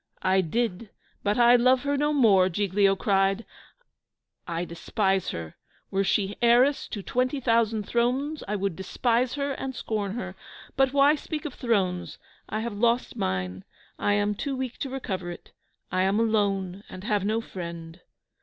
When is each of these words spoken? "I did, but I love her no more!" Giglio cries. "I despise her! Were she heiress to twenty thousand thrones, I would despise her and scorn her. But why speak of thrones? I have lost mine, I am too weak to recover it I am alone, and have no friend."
"I 0.23 0.41
did, 0.41 0.89
but 1.21 1.37
I 1.37 1.55
love 1.55 1.83
her 1.83 1.95
no 1.95 2.11
more!" 2.11 2.49
Giglio 2.49 2.95
cries. 2.95 3.43
"I 4.47 4.65
despise 4.65 5.29
her! 5.29 5.57
Were 5.91 6.03
she 6.03 6.37
heiress 6.41 6.87
to 6.87 7.03
twenty 7.03 7.39
thousand 7.39 7.83
thrones, 7.83 8.43
I 8.47 8.55
would 8.55 8.75
despise 8.75 9.35
her 9.35 9.51
and 9.51 9.75
scorn 9.75 10.15
her. 10.15 10.33
But 10.75 10.91
why 10.91 11.13
speak 11.13 11.45
of 11.45 11.53
thrones? 11.53 12.17
I 12.49 12.61
have 12.61 12.73
lost 12.73 13.15
mine, 13.15 13.63
I 13.99 14.13
am 14.13 14.33
too 14.33 14.55
weak 14.55 14.79
to 14.79 14.89
recover 14.89 15.29
it 15.29 15.51
I 15.91 16.01
am 16.01 16.19
alone, 16.19 16.83
and 16.89 17.03
have 17.03 17.23
no 17.23 17.39
friend." 17.39 18.01